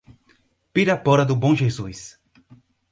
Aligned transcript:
Pirapora 0.73 1.23
do 1.23 1.35
Bom 1.35 1.55
Jesus 1.55 2.19